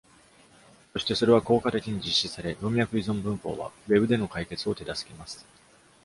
[0.93, 5.45] そして、それは効果的に実施され、文脈依存文法はウェブでの解決を手助けます。